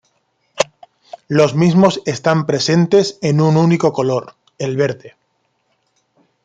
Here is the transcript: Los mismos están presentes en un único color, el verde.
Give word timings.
Los 1.27 1.53
mismos 1.53 2.01
están 2.07 2.47
presentes 2.47 3.19
en 3.21 3.39
un 3.39 3.55
único 3.55 3.93
color, 3.93 4.33
el 4.57 4.75
verde. 4.75 5.13